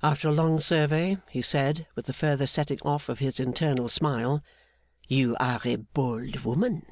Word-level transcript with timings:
After 0.00 0.28
a 0.28 0.32
long 0.32 0.60
survey, 0.60 1.18
he 1.28 1.42
said, 1.42 1.88
with 1.96 2.06
the 2.06 2.12
further 2.12 2.46
setting 2.46 2.78
off 2.82 3.08
of 3.08 3.18
his 3.18 3.40
internal 3.40 3.88
smile: 3.88 4.44
'You 5.08 5.36
are 5.40 5.58
a 5.64 5.74
bold 5.74 6.42
woman! 6.44 6.86